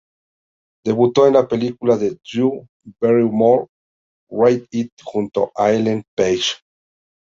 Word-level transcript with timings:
Debutó 0.83 1.27
en 1.27 1.35
la 1.35 1.47
película 1.47 1.95
de 1.95 2.17
Drew 2.25 2.67
Barrymore 2.99 3.67
"Whip 4.31 4.65
It" 4.71 4.89
junto 5.05 5.51
a 5.55 5.71
Ellen 5.71 6.03
Page. 6.17 6.55